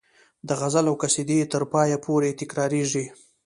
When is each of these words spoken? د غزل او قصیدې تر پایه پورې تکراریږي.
د 0.47 0.49
غزل 0.59 0.85
او 0.91 0.95
قصیدې 1.03 1.39
تر 1.51 1.63
پایه 1.71 1.97
پورې 2.05 2.37
تکراریږي. 2.39 3.05